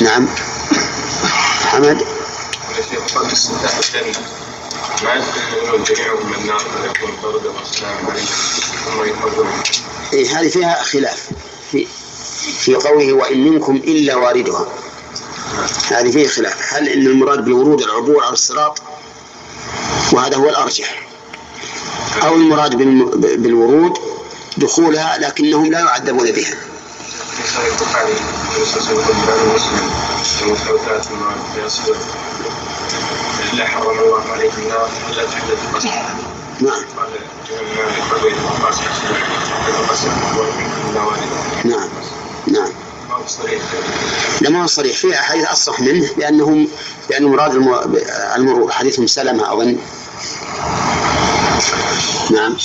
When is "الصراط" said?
18.32-18.78